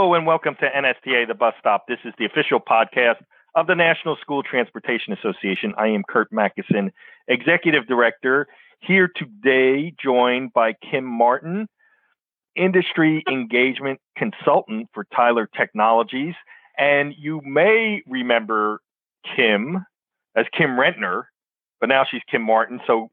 [0.00, 1.84] Hello and welcome to NSTA The Bus Stop.
[1.86, 3.16] This is the official podcast
[3.54, 5.74] of the National School Transportation Association.
[5.76, 6.90] I am Curt Macysyn,
[7.28, 8.46] Executive Director,
[8.78, 11.68] here today joined by Kim Martin,
[12.56, 16.34] Industry Engagement Consultant for Tyler Technologies.
[16.78, 18.80] And you may remember
[19.36, 19.84] Kim
[20.34, 21.24] as Kim Rentner,
[21.78, 22.80] but now she's Kim Martin.
[22.86, 23.10] So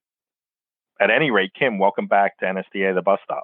[1.02, 3.44] at any rate, Kim, welcome back to NSTA The Bus Stop.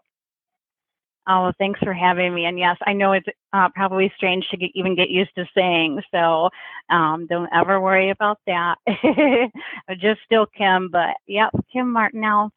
[1.28, 2.46] Oh, thanks for having me.
[2.46, 6.02] And yes, I know it's uh, probably strange to get, even get used to saying,
[6.12, 6.50] so
[6.90, 8.76] um, don't ever worry about that.
[10.00, 12.50] Just still Kim, but yep, Kim Martinelli,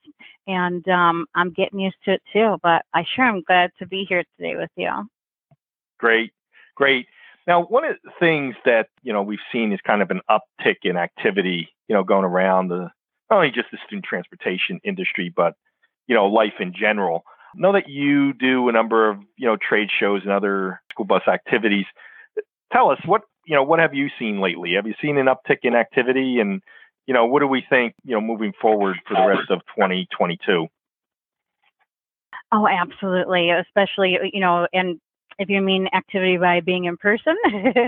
[0.48, 2.56] and um, I'm getting used to it too.
[2.60, 4.90] But I sure am glad to be here today with you.
[5.98, 6.32] Great,
[6.74, 7.06] great.
[7.46, 10.78] Now, one of the things that you know we've seen is kind of an uptick
[10.82, 12.90] in activity, you know, going around the
[13.30, 15.54] not only just the student transportation industry, but
[16.08, 17.22] you know, life in general
[17.56, 21.22] know that you do a number of you know trade shows and other school bus
[21.26, 21.86] activities.
[22.72, 23.62] Tell us what you know.
[23.62, 24.74] What have you seen lately?
[24.74, 26.62] Have you seen an uptick in activity, and
[27.06, 30.66] you know what do we think you know moving forward for the rest of 2022?
[32.52, 33.50] Oh, absolutely.
[33.50, 35.00] Especially you know, and
[35.38, 37.36] if you mean activity by being in person,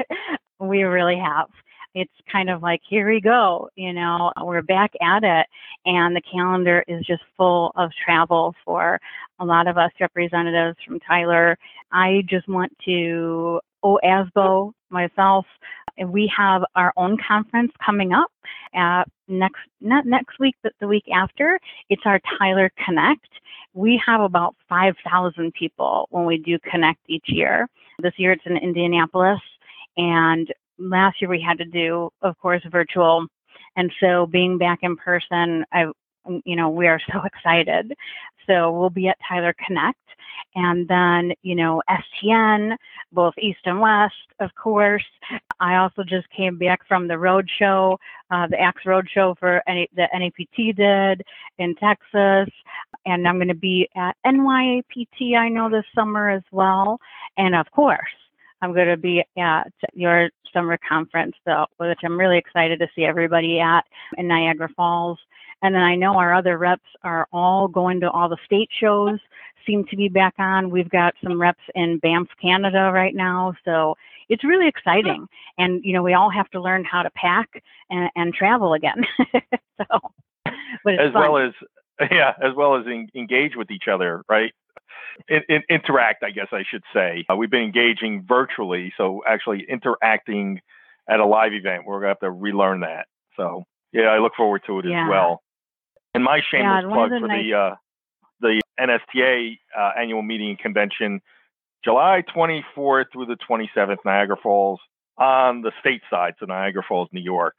[0.60, 1.46] we really have
[1.94, 5.46] it's kind of like here we go you know we're back at it
[5.86, 9.00] and the calendar is just full of travel for
[9.40, 11.56] a lot of us representatives from tyler.
[11.92, 15.46] I just want to oh asbo myself
[16.06, 18.30] we have our own conference coming up
[18.74, 21.58] at next not next week but the week after.
[21.88, 23.28] It's our tyler connect.
[23.74, 27.68] We have about 5000 people when we do connect each year.
[28.00, 29.40] This year it's in indianapolis
[29.96, 33.26] and last year we had to do, of course, virtual.
[33.76, 35.86] And so being back in person, I,
[36.44, 37.92] you know, we are so excited.
[38.46, 39.98] So we'll be at Tyler Connect
[40.54, 42.76] and then, you know, STN,
[43.12, 45.04] both East and West, of course.
[45.60, 47.98] I also just came back from the road show,
[48.30, 51.22] uh, the Axe road show for any, the NAPT did
[51.58, 52.52] in Texas.
[53.06, 56.98] And I'm going to be at NYAPT, I know, this summer as well.
[57.36, 57.98] And of course,
[58.62, 63.04] I'm going to be at your summer conference, though, which I'm really excited to see
[63.04, 63.84] everybody at
[64.16, 65.18] in Niagara Falls.
[65.62, 69.18] And then I know our other reps are all going to all the state shows,
[69.66, 70.70] seem to be back on.
[70.70, 73.54] We've got some reps in Banff, Canada right now.
[73.64, 73.96] So
[74.28, 75.26] it's really exciting.
[75.58, 79.04] And, you know, we all have to learn how to pack and, and travel again.
[79.76, 80.00] so,
[80.86, 81.12] as fun.
[81.14, 81.52] well as,
[82.10, 84.52] yeah, as well as engage with each other, right?
[85.28, 87.24] In, in, interact, I guess I should say.
[87.30, 90.60] Uh, we've been engaging virtually, so actually interacting
[91.08, 93.06] at a live event, we're gonna have to relearn that.
[93.36, 95.04] So yeah, I look forward to it yeah.
[95.04, 95.42] as well.
[96.14, 97.74] And my shameless yeah, plug the for nice- the uh,
[98.40, 101.20] the NSTA uh, annual meeting and convention,
[101.84, 104.80] July 24th through the 27th, Niagara Falls
[105.16, 107.56] on the state side, so Niagara Falls, New York.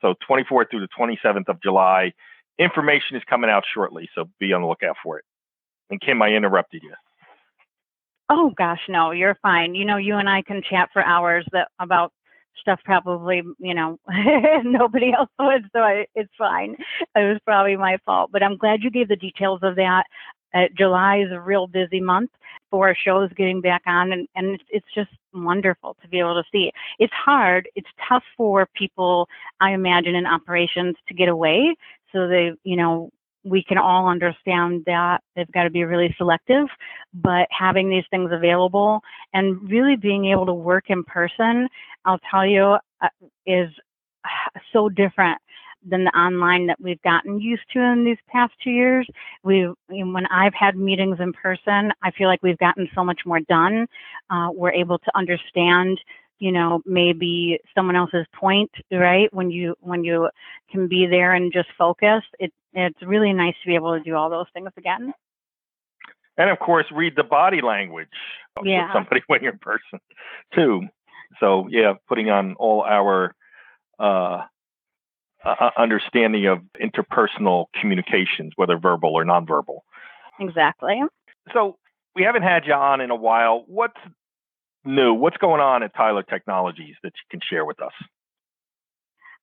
[0.00, 2.12] So 24th through the 27th of July.
[2.58, 5.24] Information is coming out shortly, so be on the lookout for it.
[5.90, 6.94] And Kim, I interrupted you.
[8.28, 9.74] Oh gosh, no, you're fine.
[9.74, 12.12] You know, you and I can chat for hours that about
[12.60, 13.98] stuff probably, you know,
[14.64, 16.76] nobody else would, so I, it's fine.
[17.16, 20.04] It was probably my fault, but I'm glad you gave the details of that.
[20.54, 22.30] Uh, July is a real busy month
[22.70, 26.48] for shows getting back on, and, and it's, it's just wonderful to be able to
[26.52, 26.70] see.
[26.98, 29.28] It's hard, it's tough for people,
[29.60, 31.74] I imagine, in operations to get away.
[32.12, 33.10] So they, you know,
[33.44, 36.66] we can all understand that they've got to be really selective,
[37.14, 39.00] but having these things available
[39.32, 41.68] and really being able to work in person,
[42.04, 43.08] I'll tell you, uh,
[43.46, 43.70] is
[44.72, 45.38] so different
[45.88, 49.08] than the online that we've gotten used to in these past two years.
[49.42, 53.40] We, when I've had meetings in person, I feel like we've gotten so much more
[53.48, 53.86] done.
[54.28, 55.98] Uh, we're able to understand
[56.40, 59.32] you know maybe someone else's point right?
[59.32, 60.28] When you when you
[60.72, 64.16] can be there and just focus it it's really nice to be able to do
[64.16, 65.12] all those things again.
[66.36, 68.08] And of course read the body language
[68.56, 68.92] of yeah.
[68.92, 70.00] somebody when you're in person
[70.54, 70.82] too.
[71.38, 73.34] So yeah putting on all our
[74.00, 74.44] uh,
[75.44, 79.80] uh, understanding of interpersonal communications whether verbal or nonverbal.
[80.38, 81.02] Exactly.
[81.52, 81.76] So
[82.14, 83.64] we haven't had you on in a while.
[83.66, 84.00] What's
[84.84, 85.14] new?
[85.14, 87.92] What's going on at Tyler Technologies that you can share with us?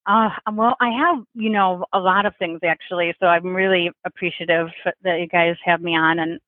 [0.06, 3.14] Uh, well, I have, you know, a lot of things actually.
[3.20, 4.70] So I'm really appreciative
[5.04, 6.20] that you guys have me on.
[6.20, 6.40] And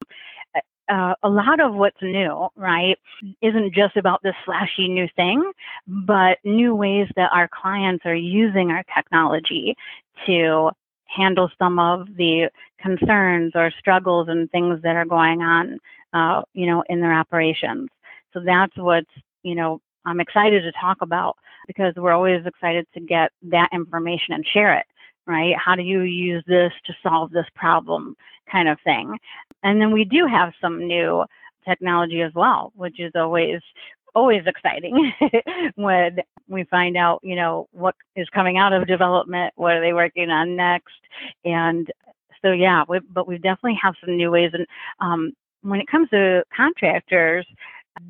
[0.90, 2.98] uh, a lot of what's new, right,
[3.42, 5.52] isn't just about this flashy new thing,
[5.88, 9.76] but new ways that our clients are using our technology
[10.26, 10.72] to
[11.06, 12.50] handle some of the
[12.80, 15.80] concerns or struggles and things that are going on,
[16.14, 17.90] uh, you know, in their operations.
[18.34, 19.10] So that's what's,
[19.44, 21.36] you know, I'm excited to talk about
[21.68, 24.86] because we're always excited to get that information and share it,
[25.28, 25.56] right?
[25.58, 28.16] How do you use this to solve this problem
[28.52, 29.18] kind of thing?
[29.64, 31.26] And then we do have some new
[31.68, 33.62] technology as well, which is always
[34.16, 35.14] always exciting
[35.76, 36.18] when
[36.48, 40.32] we find out, you know, what is coming out of development, what are they working
[40.32, 40.98] on next,
[41.46, 41.92] and
[42.42, 44.52] so yeah, we, but we definitely have some new ways.
[44.54, 44.66] And
[45.00, 47.46] um, when it comes to contractors,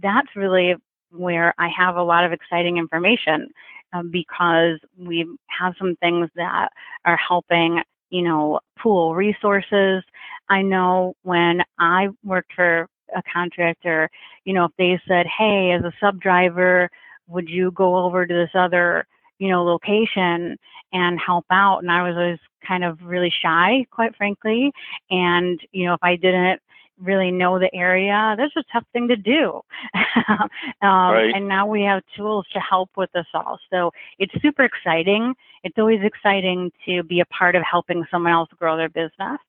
[0.01, 0.75] that's really
[1.11, 3.49] where I have a lot of exciting information
[3.93, 6.69] um, because we have some things that
[7.05, 10.03] are helping, you know, pool resources.
[10.49, 14.09] I know when I worked for a contractor,
[14.45, 16.89] you know, if they said, hey, as a sub driver,
[17.27, 19.05] would you go over to this other,
[19.39, 20.57] you know, location
[20.93, 21.79] and help out?
[21.79, 24.71] And I was always kind of really shy, quite frankly.
[25.09, 26.59] And, you know, if I didn't
[27.01, 29.61] really know the area, that's a tough thing to do.
[30.27, 30.49] um,
[30.81, 31.31] right.
[31.33, 33.59] And now we have tools to help with this all.
[33.69, 35.35] So it's super exciting.
[35.63, 39.39] It's always exciting to be a part of helping someone else grow their business.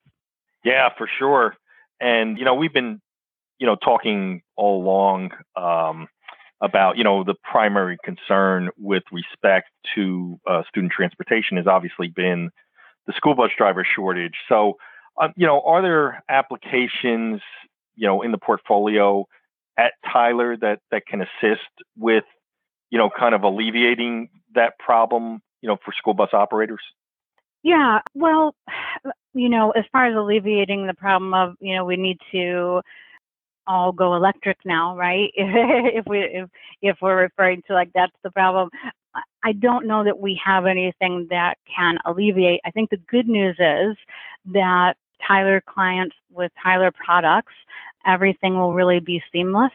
[0.65, 1.57] Yeah, for sure.
[2.01, 3.01] And, you know, we've been,
[3.59, 6.09] you know, talking all along um,
[6.61, 12.51] about, you know, the primary concern with respect to uh, student transportation has obviously been
[13.07, 14.35] the school bus driver shortage.
[14.49, 14.77] So,
[15.21, 17.41] uh, you know, are there applications,
[17.97, 19.27] you know, in the portfolio
[19.79, 22.25] at Tyler that that can assist with,
[22.91, 26.83] you know, kind of alleviating that problem, you know, for school bus operators?
[27.63, 28.55] Yeah, well,
[29.35, 32.83] you know, as far as alleviating the problem of, you know, we need to
[33.67, 35.31] all go electric now, right?
[35.37, 36.49] if we if
[36.83, 38.71] if we're referring to like that's the problem.
[39.43, 42.61] I don't know that we have anything that can alleviate.
[42.65, 43.97] I think the good news is
[44.53, 44.95] that
[45.27, 47.53] Tyler clients with Tyler products,
[48.07, 49.73] everything will really be seamless.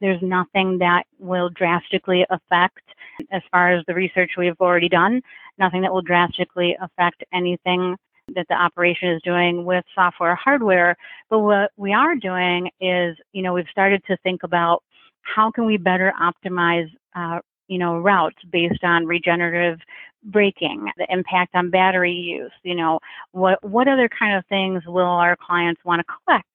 [0.00, 2.82] There's nothing that will drastically affect,
[3.30, 5.22] as far as the research we've already done,
[5.58, 7.96] nothing that will drastically affect anything
[8.34, 10.96] that the operation is doing with software hardware.
[11.30, 14.82] But what we are doing is, you know, we've started to think about
[15.22, 19.78] how can we better optimize uh, you know, routes based on regenerative
[20.24, 22.98] braking, the impact on battery use, you know,
[23.32, 26.48] what what other kind of things will our clients want to collect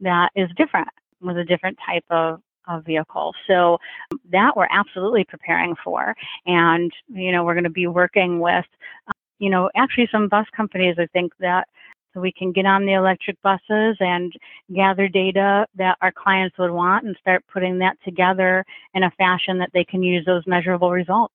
[0.00, 0.88] that is different
[1.20, 3.34] with a different type of of vehicle.
[3.46, 3.78] So
[4.30, 6.14] that we're absolutely preparing for.
[6.46, 8.64] And, you know, we're going to be working with,
[9.38, 11.68] you know, actually some bus companies, I think that
[12.14, 14.32] so we can get on the electric buses and
[14.72, 18.64] gather data that our clients would want and start putting that together
[18.94, 21.34] in a fashion that they can use those measurable results.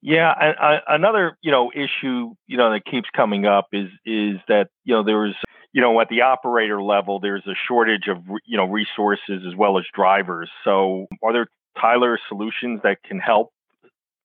[0.00, 4.36] Yeah, I, I, another you know issue you know that keeps coming up is is
[4.46, 5.34] that you know there's
[5.72, 9.76] you know at the operator level there's a shortage of you know resources as well
[9.76, 10.48] as drivers.
[10.62, 11.48] So are there
[11.80, 13.50] Tyler solutions that can help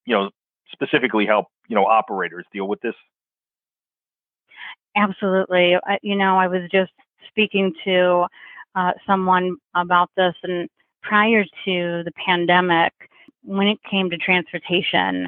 [0.06, 0.30] you know
[0.74, 2.96] specifically help you know operators deal with this?
[4.96, 5.76] Absolutely.
[5.76, 6.92] I, you know, I was just
[7.30, 8.26] speaking to
[8.76, 10.70] uh, someone about this, and
[11.02, 12.94] prior to the pandemic,
[13.44, 15.28] when it came to transportation,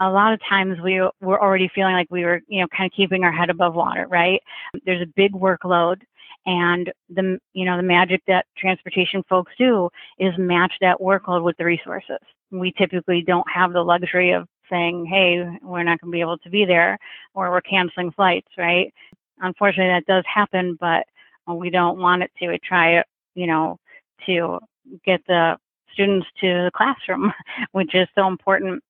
[0.00, 2.96] a lot of times we were already feeling like we were, you know, kind of
[2.96, 4.42] keeping our head above water, right?
[4.84, 6.02] There's a big workload,
[6.46, 11.56] and the, you know, the magic that transportation folks do is match that workload with
[11.56, 12.18] the resources.
[12.50, 16.38] We typically don't have the luxury of saying, hey, we're not going to be able
[16.38, 16.98] to be there
[17.34, 18.92] or we're canceling flights, right?
[19.40, 21.04] Unfortunately, that does happen, but
[21.46, 22.48] we don't want it to.
[22.48, 23.02] We try,
[23.34, 23.78] you know,
[24.26, 24.58] to
[25.04, 25.56] get the
[25.92, 27.32] students to the classroom,
[27.72, 28.82] which is so important.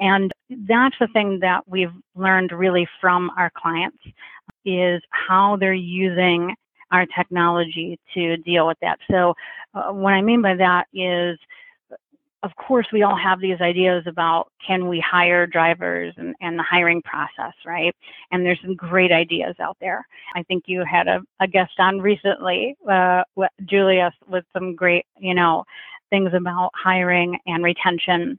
[0.00, 3.98] And that's the thing that we've learned really from our clients
[4.64, 6.54] is how they're using
[6.90, 8.98] our technology to deal with that.
[9.10, 9.34] So,
[9.74, 11.38] uh, what I mean by that is
[12.44, 16.62] of course, we all have these ideas about can we hire drivers and, and the
[16.62, 17.96] hiring process, right?
[18.30, 20.06] And there's some great ideas out there.
[20.36, 23.22] I think you had a, a guest on recently, uh,
[23.64, 25.64] Julia, with some great, you know,
[26.10, 28.38] things about hiring and retention.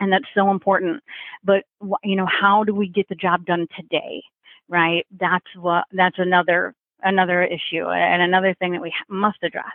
[0.00, 1.02] And that's so important.
[1.44, 1.64] But,
[2.02, 4.22] you know, how do we get the job done today?
[4.70, 5.06] Right?
[5.20, 9.66] That's what, that's another, another issue and another thing that we must address.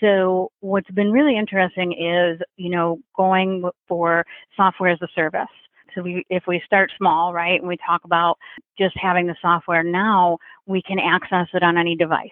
[0.00, 4.24] So what's been really interesting is, you know, going for
[4.56, 5.46] software as a service.
[5.94, 8.36] So we, if we start small, right, and we talk about
[8.78, 12.30] just having the software now, we can access it on any device.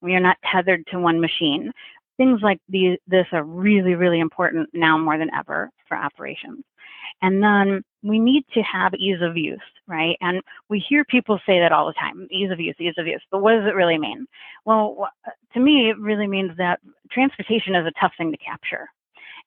[0.00, 1.72] We are not tethered to one machine.
[2.16, 6.62] Things like these, this are really, really important now more than ever for operations.
[7.22, 10.16] And then we need to have ease of use, right?
[10.20, 13.22] And we hear people say that all the time ease of use, ease of use.
[13.30, 14.26] But what does it really mean?
[14.64, 15.08] Well,
[15.54, 16.80] to me, it really means that
[17.10, 18.88] transportation is a tough thing to capture.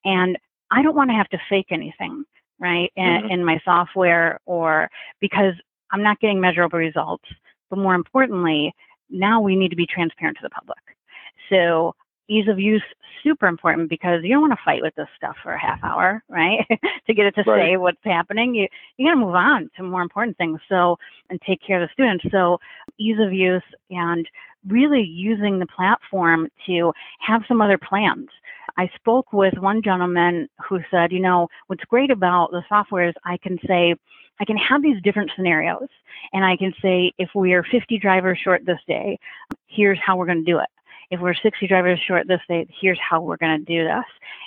[0.04, 0.38] And
[0.70, 2.24] I don't want to have to fake anything,
[2.58, 3.30] right, in, mm-hmm.
[3.30, 4.88] in my software or
[5.20, 5.54] because
[5.90, 7.24] I'm not getting measurable results.
[7.70, 8.74] But more importantly,
[9.10, 10.78] now we need to be transparent to the public.
[11.50, 11.94] So
[12.28, 12.82] ease of use
[13.22, 16.22] super important because you don't want to fight with this stuff for a half hour,
[16.28, 16.66] right?
[17.06, 17.72] to get it to right.
[17.72, 18.54] say what's happening.
[18.54, 20.60] You you got to move on to more important things.
[20.68, 20.96] So
[21.30, 22.24] and take care of the students.
[22.30, 22.58] So
[22.98, 24.28] ease of use and
[24.68, 28.28] really using the platform to have some other plans.
[28.76, 33.14] I spoke with one gentleman who said, you know, what's great about the software is
[33.24, 33.94] I can say,
[34.40, 35.88] I can have these different scenarios
[36.32, 39.18] and I can say, if we are 50 drivers short this day,
[39.66, 40.68] here's how we're going to do it
[41.10, 44.04] if we're 60 drivers short this day, here's how we're going to do this,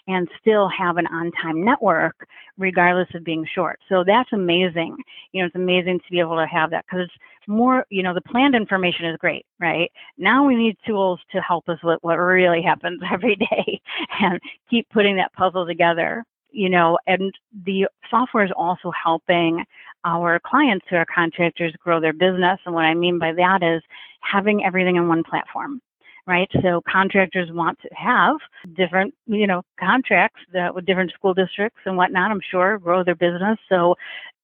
[0.08, 3.80] and still have an on time network regardless of being short.
[3.90, 4.98] So that's amazing.
[5.32, 8.14] You know, it's amazing to be able to have that because it's more, you know,
[8.14, 9.92] the planned information is great, right?
[10.18, 13.82] Now we need tools to help us with what really happens every day
[14.20, 17.34] and keep putting that puzzle together you know, and
[17.66, 19.64] the software is also helping
[20.06, 22.60] our clients who are contractors grow their business.
[22.66, 23.84] And what I mean by that is
[24.22, 25.82] having everything in one platform
[26.28, 26.50] right?
[26.62, 28.36] So contractors want to have
[28.76, 33.16] different, you know, contracts that with different school districts and whatnot, I'm sure, grow their
[33.16, 33.58] business.
[33.70, 33.96] So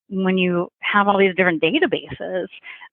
[0.09, 2.47] when you have all these different databases,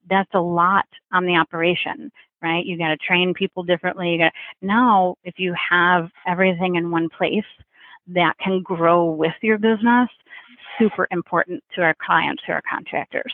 [0.08, 2.10] that's a lot on the operation,
[2.42, 2.66] right?
[2.66, 4.10] You got to train people differently.
[4.10, 7.44] You got now, if you have everything in one place
[8.08, 10.08] that can grow with your business,
[10.78, 13.32] super important to our clients who are contractors.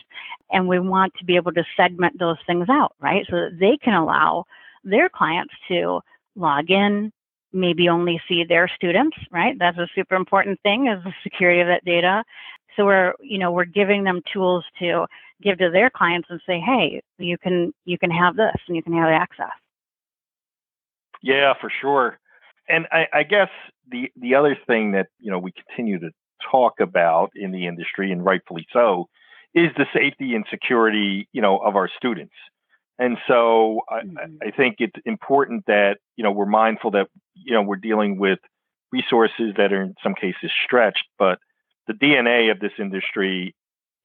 [0.51, 3.25] And we want to be able to segment those things out, right?
[3.29, 4.45] So that they can allow
[4.87, 5.99] their clients to
[6.35, 7.11] log in,
[7.53, 9.55] maybe only see their students, right?
[9.57, 12.23] That's a super important thing is the security of that data.
[12.75, 15.07] So we're, you know, we're giving them tools to
[15.41, 18.83] give to their clients and say, hey, you can you can have this and you
[18.83, 19.55] can have access.
[21.21, 22.19] Yeah, for sure.
[22.69, 23.49] And I, I guess
[23.89, 26.11] the the other thing that you know we continue to
[26.51, 29.07] talk about in the industry, and rightfully so,
[29.55, 32.33] is the safety and security, you know, of our students.
[32.99, 34.17] And so mm-hmm.
[34.17, 38.17] I, I, think it's important that, you know, we're mindful that, you know, we're dealing
[38.17, 38.39] with
[38.91, 41.39] resources that are in some cases stretched, but
[41.87, 43.55] the DNA of this industry,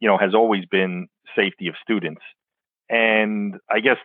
[0.00, 2.22] you know, has always been safety of students.
[2.88, 3.96] And I guess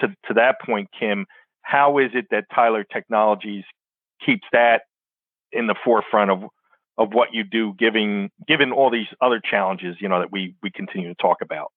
[0.00, 1.26] to, to that point, Kim,
[1.62, 3.64] how is it that Tyler Technologies
[4.24, 4.82] keeps that
[5.52, 6.42] in the forefront of
[6.96, 10.70] of what you do, giving given all these other challenges, you know, that we we
[10.70, 11.72] continue to talk about?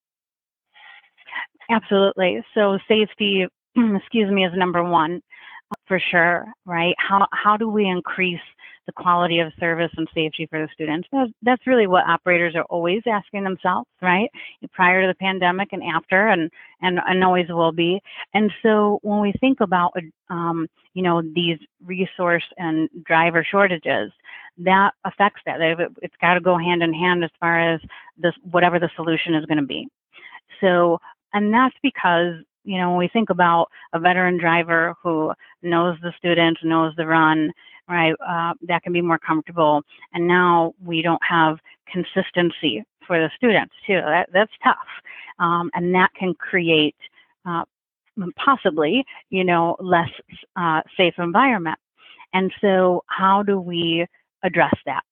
[1.70, 2.44] Absolutely.
[2.54, 3.46] So safety,
[3.76, 5.22] excuse me, is number one
[5.88, 6.96] for sure, right?
[6.98, 8.40] How how do we increase
[8.86, 11.10] the quality of service and safety for the students?
[11.12, 14.30] That's, that's really what operators are always asking themselves, right?
[14.72, 16.50] Prior to the pandemic and after, and
[16.82, 18.00] and and always will be.
[18.34, 19.94] And so when we think about
[20.30, 24.12] um, you know these resource and driver shortages,
[24.60, 25.60] that affects that.
[26.02, 27.82] It's got to go hand in hand as far as
[28.18, 29.88] this whatever the solution is going to be.
[30.62, 31.00] So
[31.34, 36.14] and that's because, you know, when we think about a veteran driver who knows the
[36.18, 37.52] student, knows the run,
[37.88, 39.82] right, uh, that can be more comfortable.
[40.14, 41.58] And now we don't have
[41.92, 44.02] consistency for the students too.
[44.02, 44.88] That, that's tough.
[45.40, 46.96] Um, and that can create
[47.46, 47.64] uh,
[48.44, 50.10] possibly, you know, less
[50.56, 51.80] uh, safe environment.
[52.34, 54.06] And so how do we
[54.44, 55.04] address that?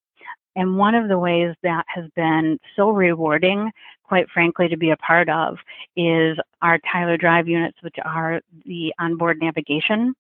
[0.56, 3.72] And one of the ways that has been so rewarding,
[4.04, 5.58] quite frankly, to be a part of
[5.96, 10.14] is our Tyler Drive units, which are the onboard navigation.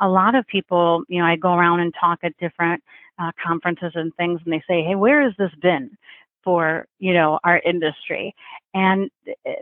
[0.00, 2.82] A lot of people, you know, I go around and talk at different
[3.18, 5.96] uh, conferences and things, and they say, hey, where has this been?
[6.44, 8.34] for you know our industry
[8.72, 9.10] and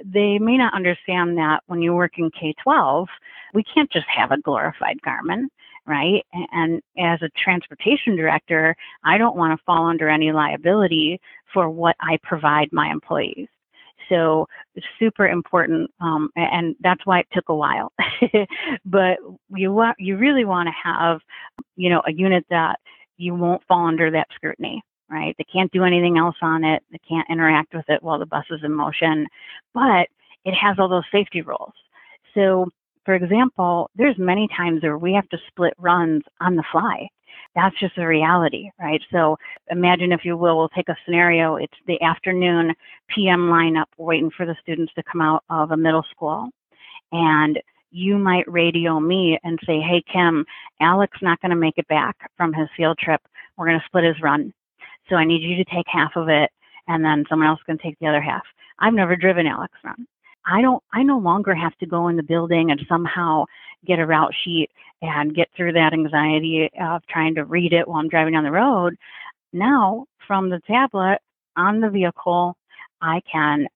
[0.04, 3.06] they may not understand that when you work in K-12
[3.54, 5.46] we can't just have a glorified Garmin
[5.86, 6.24] right?
[6.52, 8.74] And as a transportation director,
[9.04, 11.20] I don't want to fall under any liability
[11.52, 13.48] for what I provide my employees.
[14.08, 17.92] So it's super important, um, and that's why it took a while.
[18.84, 21.20] but you want, you really want to have,
[21.76, 22.78] you know, a unit that
[23.16, 25.34] you won't fall under that scrutiny, right?
[25.38, 26.82] They can't do anything else on it.
[26.92, 29.26] They can't interact with it while the bus is in motion,
[29.74, 30.08] but
[30.44, 31.72] it has all those safety rules.
[32.34, 32.68] So
[33.06, 37.08] for example, there's many times where we have to split runs on the fly.
[37.54, 39.00] That's just a reality, right?
[39.12, 39.36] So
[39.70, 41.54] imagine, if you will, we'll take a scenario.
[41.56, 42.74] It's the afternoon
[43.08, 46.50] PM lineup waiting for the students to come out of a middle school.
[47.12, 47.58] And
[47.92, 50.44] you might radio me and say, hey, Kim,
[50.82, 53.22] Alec's not going to make it back from his field trip.
[53.56, 54.52] We're going to split his run.
[55.08, 56.50] So I need you to take half of it
[56.88, 58.42] and then someone else can take the other half.
[58.80, 60.06] I've never driven Alex Run.
[60.46, 63.44] I don't I no longer have to go in the building and somehow
[63.84, 64.70] get a route sheet
[65.02, 68.50] and get through that anxiety of trying to read it while I'm driving down the
[68.50, 68.96] road.
[69.52, 71.18] Now, from the tablet
[71.56, 72.56] on the vehicle,
[73.00, 73.66] I can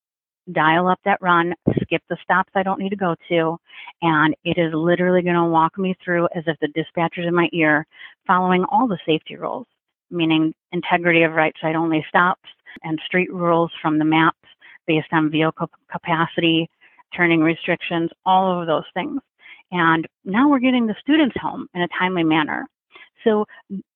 [0.52, 3.56] dial up that run, skip the stops I don't need to go to,
[4.02, 7.48] and it is literally going to walk me through as if the dispatcher's in my
[7.52, 7.86] ear,
[8.26, 9.66] following all the safety rules,
[10.10, 12.48] meaning integrity of right side only stops
[12.82, 14.39] and street rules from the maps
[14.86, 16.68] based on vehicle capacity,
[17.16, 19.20] turning restrictions, all of those things.
[19.72, 22.66] And now we're getting the students home in a timely manner.
[23.24, 23.44] So,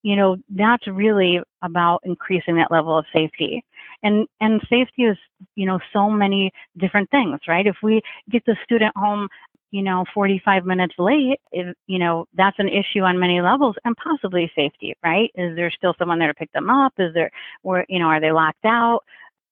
[0.03, 3.63] you know, that's really about increasing that level of safety.
[4.03, 5.17] And and safety is,
[5.55, 7.65] you know, so many different things, right?
[7.65, 9.27] If we get the student home,
[9.71, 14.51] you know, 45 minutes late, you know, that's an issue on many levels and possibly
[14.55, 15.31] safety, right?
[15.35, 16.93] Is there still someone there to pick them up?
[16.97, 17.31] Is there,
[17.63, 19.01] or, you know, are they locked out?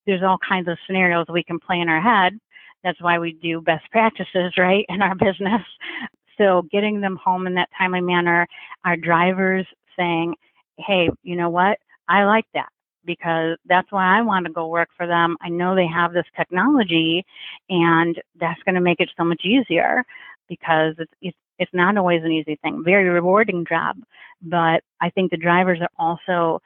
[0.06, 2.38] There's all kinds of scenarios we can play in our head.
[2.82, 5.62] That's why we do best practices, right, in our business.
[6.38, 8.46] So getting them home in that timely manner,
[8.84, 10.34] our drivers saying,
[10.78, 11.78] hey, you know what?
[12.08, 12.68] I like that
[13.04, 15.36] because that's why I want to go work for them.
[15.40, 17.24] I know they have this technology
[17.68, 20.04] and that's going to make it so much easier
[20.48, 22.82] because it's, it's, it's not always an easy thing.
[22.84, 23.96] Very rewarding job,
[24.42, 26.60] but I think the drivers are also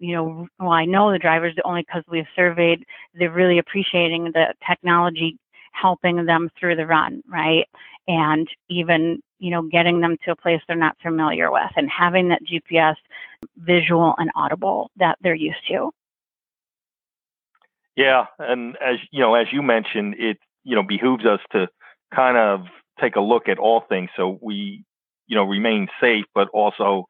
[0.00, 4.54] you know, well, I know the drivers only because we've surveyed, they're really appreciating the
[4.66, 5.38] technology
[5.72, 7.68] helping them through the run, right?
[8.08, 12.30] And even, you know, getting them to a place they're not familiar with and having
[12.30, 12.96] that GPS
[13.58, 15.90] visual and audible that they're used to.
[17.96, 21.68] Yeah, and as you know, as you mentioned, it you know behooves us to
[22.14, 22.66] kind of
[23.00, 24.84] take a look at all things so we
[25.26, 27.08] you know remain safe, but also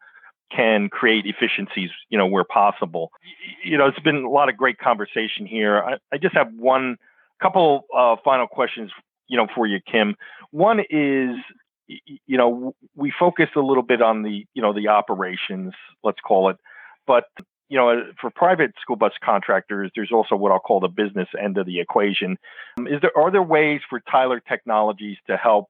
[0.55, 3.11] can create efficiencies you know where possible.
[3.65, 5.83] You know, it's been a lot of great conversation here.
[5.83, 6.97] I, I just have one
[7.41, 8.91] couple uh, final questions,
[9.29, 10.15] you know, for you, Kim.
[10.51, 11.37] One is,
[11.87, 15.73] you know, we focused a little bit on the, you know, the operations,
[16.05, 16.57] let's call it,
[17.07, 17.25] but
[17.71, 21.57] you know, for private school bus contractors, there's also what I'll call the business end
[21.57, 22.37] of the equation.
[22.81, 25.69] Is there are there ways for Tyler Technologies to help,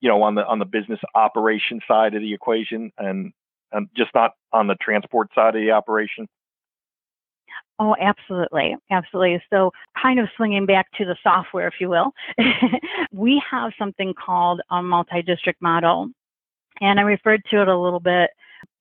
[0.00, 3.34] you know, on the on the business operation side of the equation, and
[3.72, 6.28] and just not on the transport side of the operation?
[7.78, 8.76] Oh, absolutely.
[8.90, 9.42] Absolutely.
[9.50, 12.12] So, kind of swinging back to the software, if you will,
[13.12, 16.08] we have something called a multi district model.
[16.80, 18.30] And I referred to it a little bit,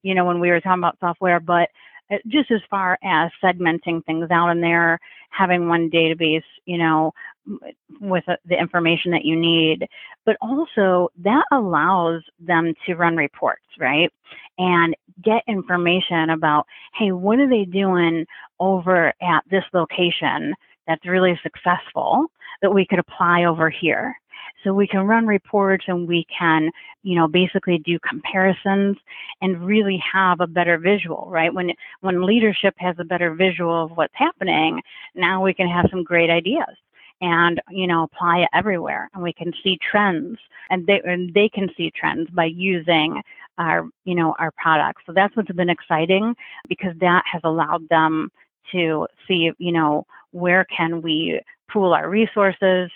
[0.03, 1.69] you know, when we were talking about software, but
[2.11, 4.99] uh, just as far as segmenting things out in there,
[5.29, 7.11] having one database, you know,
[7.99, 9.87] with uh, the information that you need,
[10.25, 14.11] but also that allows them to run reports, right?
[14.57, 16.65] And get information about,
[16.97, 18.25] hey, what are they doing
[18.59, 20.53] over at this location
[20.87, 22.27] that's really successful
[22.61, 24.15] that we could apply over here?
[24.63, 26.69] So we can run reports and we can,
[27.03, 28.97] you know, basically do comparisons
[29.41, 31.53] and really have a better visual, right?
[31.53, 34.81] When when leadership has a better visual of what's happening,
[35.15, 36.75] now we can have some great ideas
[37.21, 40.37] and you know apply it everywhere and we can see trends
[40.69, 43.21] and they and they can see trends by using
[43.61, 45.03] our you know our products.
[45.05, 46.35] So that's what's been exciting
[46.67, 48.29] because that has allowed them
[48.71, 52.89] to see you know where can we pool our resources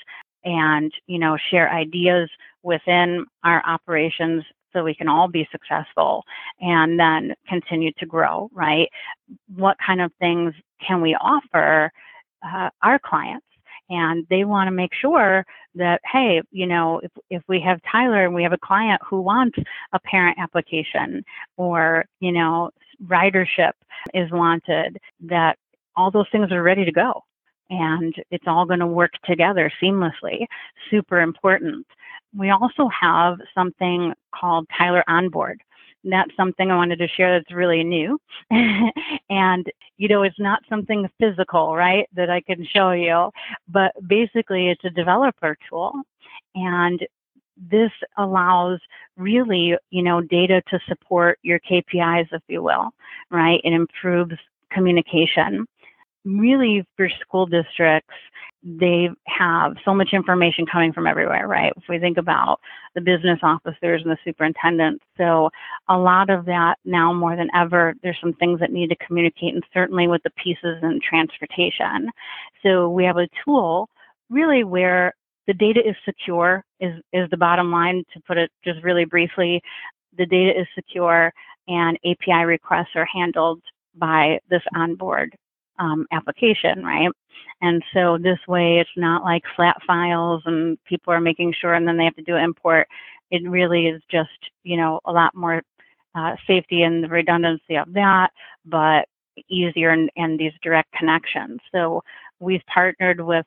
[0.43, 2.29] and you know share ideas
[2.63, 6.23] within our operations so we can all be successful
[6.59, 8.89] and then continue to grow right?
[9.55, 10.53] What kind of things
[10.85, 11.91] can we offer
[12.45, 13.45] uh, our clients
[13.89, 15.45] and they want to make sure
[15.75, 19.21] that hey you know if, if we have tyler and we have a client who
[19.21, 19.57] wants
[19.93, 21.23] a parent application
[21.57, 22.69] or you know
[23.05, 23.73] ridership
[24.13, 25.57] is wanted that
[25.95, 27.21] all those things are ready to go
[27.69, 30.45] and it's all going to work together seamlessly.
[30.89, 31.85] Super important.
[32.37, 35.61] We also have something called tyler onboard
[36.05, 38.19] that's something I wanted to share that's really new.
[39.29, 43.31] and, you know, it's not something physical, right, that I can show you,
[43.67, 45.93] but basically it's a developer tool.
[46.53, 47.05] And
[47.57, 48.79] this allows
[49.17, 52.89] really, you know, data to support your KPIs, if you will,
[53.31, 53.61] right?
[53.63, 54.35] It improves
[54.71, 55.65] communication.
[56.25, 58.13] Really, for school districts,
[58.65, 61.71] they have so much information coming from everywhere, right?
[61.77, 62.59] If we think about
[62.95, 65.05] the business officers and the superintendents.
[65.17, 65.51] So
[65.87, 69.53] a lot of that now more than ever, there's some things that need to communicate
[69.53, 72.09] and certainly with the pieces in transportation.
[72.63, 73.87] So we have a tool
[74.31, 75.13] really where
[75.45, 79.61] the data is secure is, is the bottom line to put it just really briefly.
[80.17, 81.31] The data is secure
[81.67, 83.61] and API requests are handled
[83.95, 85.35] by this onboard
[85.79, 87.09] um, application, right?
[87.61, 91.87] And so this way, it's not like flat files and people are making sure and
[91.87, 92.87] then they have to do import.
[93.31, 94.29] It really is just,
[94.63, 95.63] you know, a lot more
[96.13, 98.29] uh, safety and the redundancy of that,
[98.65, 99.07] but
[99.49, 101.59] easier and, and these direct connections.
[101.71, 102.03] So
[102.39, 103.45] we've partnered with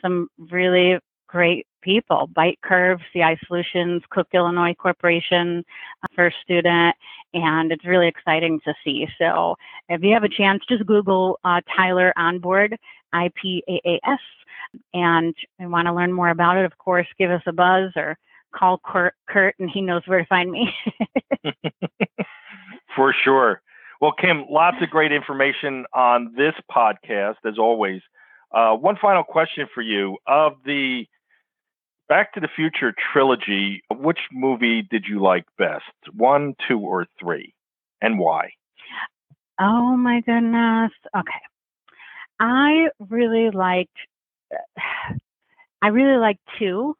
[0.00, 5.64] some really great people Bite Curve, CI Solutions, Cook Illinois Corporation,
[6.02, 6.96] uh, First Student,
[7.32, 9.06] and it's really exciting to see.
[9.18, 9.54] So
[9.88, 12.76] if you have a chance, just Google uh, Tyler Onboard,
[13.12, 14.18] I P A A S,
[14.92, 18.18] and you want to learn more about it, of course, give us a buzz or
[18.54, 20.74] call Curt, Curt and he knows where to find me.
[22.96, 23.62] For sure.
[24.00, 28.02] Well, Kim, lots of great information on this podcast, as always.
[28.52, 30.16] Uh, one final question for you.
[30.26, 31.06] Of the
[32.08, 35.84] Back to the Future trilogy, which movie did you like best?
[36.12, 37.52] One, two, or three?
[38.00, 38.50] And why?
[39.60, 40.92] Oh my goodness.
[41.16, 41.42] Okay.
[42.38, 43.96] I really liked
[45.82, 46.96] I really liked two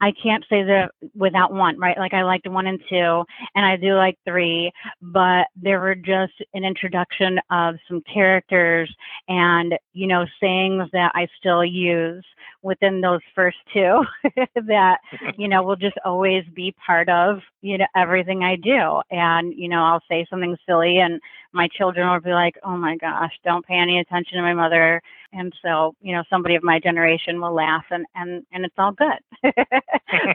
[0.00, 1.96] I can't say that without one, right?
[1.96, 6.34] Like I liked one and two, and I do like three, but there were just
[6.54, 8.94] an introduction of some characters
[9.28, 12.24] and, you know, sayings that I still use
[12.62, 14.04] within those first two
[14.66, 14.98] that,
[15.38, 19.00] you know, will just always be part of, you know, everything I do.
[19.10, 21.20] And, you know, I'll say something silly and
[21.52, 25.00] my children will be like, oh my gosh, don't pay any attention to my mother.
[25.32, 28.92] And so, you know, somebody of my generation will laugh and, and, and it's all
[28.92, 29.18] good.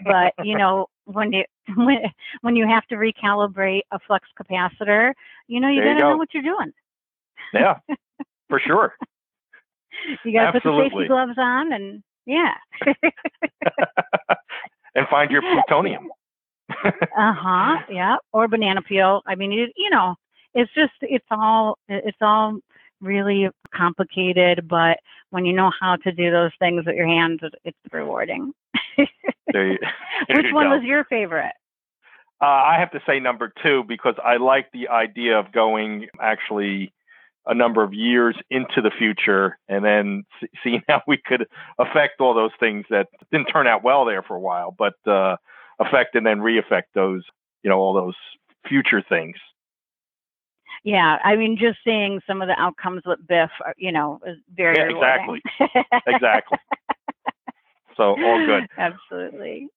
[0.05, 1.43] but you know when you
[1.75, 1.97] when,
[2.41, 5.13] when you have to recalibrate a flux capacitor
[5.47, 6.09] you know you got to go.
[6.11, 6.71] know what you're doing.
[7.53, 7.77] Yeah
[8.49, 8.93] for sure.
[10.25, 12.53] You got to put the safety gloves on and yeah.
[14.95, 16.09] And find your plutonium.
[16.71, 19.21] Uh-huh yeah or banana peel.
[19.27, 20.15] I mean you, you know
[20.55, 22.57] it's just it's all it's all
[23.01, 24.99] really complicated but
[25.31, 28.53] when you know how to do those things with your hands it's rewarding
[28.97, 29.77] you,
[30.29, 30.75] Which one go.
[30.75, 31.53] was your favorite?
[32.41, 36.91] Uh, I have to say number two because I like the idea of going actually
[37.45, 40.23] a number of years into the future and then
[40.63, 44.35] seeing how we could affect all those things that didn't turn out well there for
[44.35, 45.35] a while, but uh,
[45.79, 47.23] affect and then re-affect those,
[47.63, 48.15] you know, all those
[48.67, 49.35] future things.
[50.83, 54.37] Yeah, I mean, just seeing some of the outcomes with Biff, uh, you know, is
[54.55, 55.41] very yeah, rewarding.
[55.59, 56.57] exactly, exactly.
[57.97, 58.67] So all good.
[58.77, 59.67] Absolutely.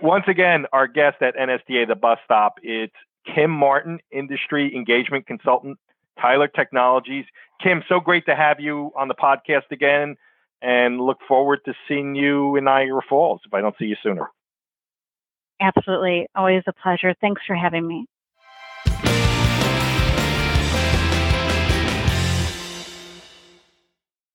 [0.00, 2.94] Once again, our guest at NSTA, the bus stop, it's
[3.34, 5.78] Kim Martin, Industry Engagement Consultant,
[6.20, 7.26] Tyler Technologies.
[7.62, 10.16] Kim, so great to have you on the podcast again
[10.62, 14.30] and look forward to seeing you in Niagara Falls if I don't see you sooner.
[15.60, 16.26] Absolutely.
[16.34, 17.14] Always a pleasure.
[17.20, 18.06] Thanks for having me.